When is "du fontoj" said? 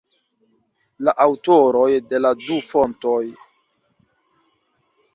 2.41-3.23